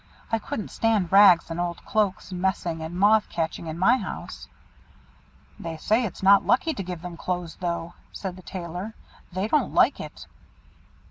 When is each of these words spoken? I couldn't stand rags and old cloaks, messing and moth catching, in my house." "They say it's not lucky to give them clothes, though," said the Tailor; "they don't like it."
I 0.31 0.39
couldn't 0.39 0.69
stand 0.71 1.11
rags 1.11 1.51
and 1.51 1.59
old 1.59 1.85
cloaks, 1.85 2.31
messing 2.33 2.81
and 2.81 2.97
moth 2.99 3.29
catching, 3.29 3.67
in 3.67 3.77
my 3.77 3.97
house." 3.97 4.47
"They 5.59 5.77
say 5.77 6.05
it's 6.05 6.23
not 6.23 6.43
lucky 6.43 6.73
to 6.73 6.81
give 6.81 7.03
them 7.03 7.17
clothes, 7.17 7.57
though," 7.57 7.93
said 8.11 8.35
the 8.35 8.41
Tailor; 8.41 8.95
"they 9.31 9.47
don't 9.47 9.75
like 9.75 9.99
it." 9.99 10.25